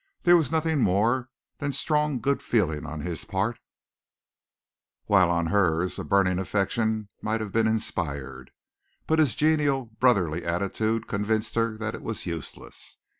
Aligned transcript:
There 0.23 0.35
was 0.35 0.51
nothing 0.51 0.79
more 0.81 1.29
than 1.59 1.71
strong 1.73 2.19
good 2.21 2.41
feeling 2.41 2.87
on 2.87 3.01
his 3.01 3.23
part, 3.23 3.59
while 5.05 5.29
on 5.29 5.45
hers 5.53 5.99
a 5.99 6.03
burning 6.03 6.39
affection 6.39 7.09
might 7.21 7.39
have 7.39 7.51
been 7.51 7.67
inspired, 7.67 8.49
but 9.05 9.19
his 9.19 9.35
genial, 9.35 9.85
brotherly 9.85 10.43
attitude 10.43 11.05
convinced 11.07 11.53
her 11.53 11.77
that 11.77 11.93
it 11.93 12.01
was 12.01 12.25
useless. 12.25 12.97